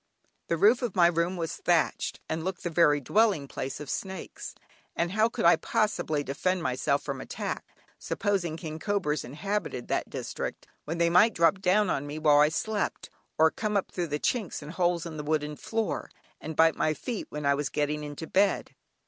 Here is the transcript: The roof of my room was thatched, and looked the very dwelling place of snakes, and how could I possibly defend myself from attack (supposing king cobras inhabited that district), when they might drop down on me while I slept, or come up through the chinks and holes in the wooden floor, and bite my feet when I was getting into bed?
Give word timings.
The 0.47 0.57
roof 0.57 0.81
of 0.81 0.95
my 0.95 1.05
room 1.05 1.37
was 1.37 1.57
thatched, 1.57 2.21
and 2.27 2.43
looked 2.43 2.63
the 2.63 2.71
very 2.71 2.99
dwelling 2.99 3.47
place 3.47 3.79
of 3.79 3.87
snakes, 3.87 4.55
and 4.95 5.11
how 5.11 5.29
could 5.29 5.45
I 5.45 5.57
possibly 5.57 6.23
defend 6.23 6.63
myself 6.63 7.03
from 7.03 7.21
attack 7.21 7.63
(supposing 7.99 8.57
king 8.57 8.79
cobras 8.79 9.23
inhabited 9.23 9.89
that 9.89 10.09
district), 10.09 10.65
when 10.85 10.97
they 10.97 11.11
might 11.11 11.35
drop 11.35 11.59
down 11.61 11.91
on 11.91 12.07
me 12.07 12.17
while 12.17 12.39
I 12.39 12.49
slept, 12.49 13.11
or 13.37 13.51
come 13.51 13.77
up 13.77 13.91
through 13.91 14.07
the 14.07 14.17
chinks 14.19 14.63
and 14.63 14.71
holes 14.71 15.05
in 15.05 15.17
the 15.17 15.23
wooden 15.23 15.55
floor, 15.55 16.09
and 16.39 16.55
bite 16.55 16.75
my 16.75 16.95
feet 16.95 17.27
when 17.29 17.45
I 17.45 17.53
was 17.53 17.69
getting 17.69 18.03
into 18.03 18.25
bed? 18.25 18.73